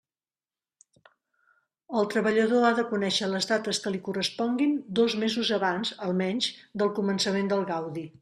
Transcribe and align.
El 1.99 2.07
treballador 2.13 2.65
ha 2.69 2.71
de 2.79 2.85
conèixer 2.93 3.29
les 3.33 3.49
dates 3.51 3.81
que 3.83 3.93
li 3.97 4.01
corresponguin 4.09 4.75
dos 5.03 5.17
mesos 5.27 5.53
abans, 5.61 5.95
almenys, 6.09 6.49
del 6.83 6.93
començament 7.01 7.53
del 7.55 7.65
gaudi. 7.73 8.07